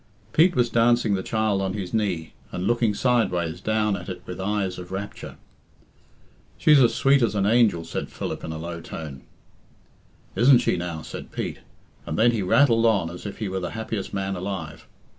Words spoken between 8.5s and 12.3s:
a low tone. "Isn't she now?" said Pete, and